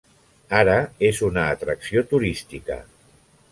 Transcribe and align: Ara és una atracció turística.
Ara 0.59 0.77
és 1.09 1.19
una 1.27 1.45
atracció 1.57 2.05
turística. 2.15 2.83